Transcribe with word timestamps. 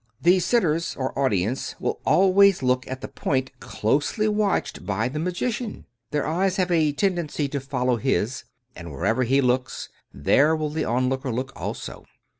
The 0.19 0.39
sitters 0.39 0.95
or 0.95 1.11
audience 1.15 1.75
will 1.79 1.99
always 2.07 2.63
look 2.63 2.87
at 2.87 3.01
the 3.01 3.07
point 3.07 3.51
closely 3.59 4.27
watched 4.27 4.83
by 4.83 5.07
the 5.07 5.19
magi 5.19 5.51
cian— 5.51 5.85
^their 6.11 6.25
eyes 6.25 6.55
have 6.55 6.71
a 6.71 6.91
tendency 6.91 7.47
to 7.49 7.59
follow 7.59 7.97
his, 7.97 8.43
and 8.75 8.91
wher 8.91 9.05
ever 9.05 9.21
he 9.25 9.41
looks, 9.41 9.89
there 10.11 10.55
will 10.55 10.71
the 10.71 10.85
onlooker 10.85 11.31
look 11.31 11.53
also. 11.55 12.05